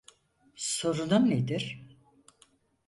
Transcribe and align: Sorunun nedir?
Sorunun 0.55 1.29
nedir? 1.29 1.85